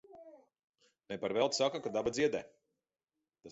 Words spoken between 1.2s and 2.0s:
par velti saka, ka